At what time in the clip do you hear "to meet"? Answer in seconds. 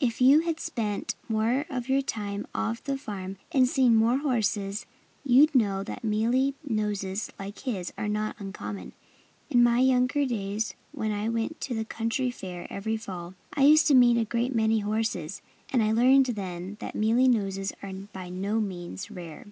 13.86-14.16